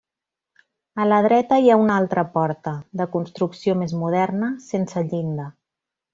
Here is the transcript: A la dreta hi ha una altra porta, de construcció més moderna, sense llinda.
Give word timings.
A 1.03 1.03
la 1.09 1.19
dreta 1.25 1.59
hi 1.65 1.69
ha 1.73 1.75
una 1.81 1.97
altra 2.03 2.23
porta, 2.39 2.73
de 3.03 3.07
construcció 3.17 3.77
més 3.83 3.95
moderna, 4.05 4.51
sense 4.73 5.05
llinda. 5.13 5.47